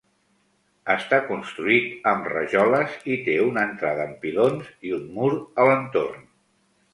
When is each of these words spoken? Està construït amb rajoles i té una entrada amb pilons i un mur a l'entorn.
Està 0.93 1.17
construït 1.25 2.07
amb 2.11 2.29
rajoles 2.33 2.95
i 3.17 3.19
té 3.27 3.35
una 3.51 3.67
entrada 3.73 4.07
amb 4.09 4.19
pilons 4.25 4.73
i 4.91 4.97
un 4.99 5.05
mur 5.19 5.31
a 5.37 5.69
l'entorn. 5.71 6.27